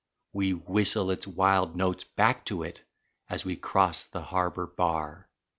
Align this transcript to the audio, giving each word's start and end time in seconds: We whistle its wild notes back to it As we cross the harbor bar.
We 0.33 0.53
whistle 0.55 1.11
its 1.11 1.27
wild 1.27 1.75
notes 1.75 2.03
back 2.05 2.43
to 2.45 2.63
it 2.63 2.83
As 3.29 3.45
we 3.45 3.55
cross 3.55 4.07
the 4.07 4.23
harbor 4.23 4.65
bar. 4.65 5.29